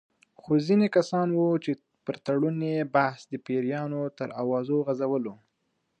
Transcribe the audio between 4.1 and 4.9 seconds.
تر اوازو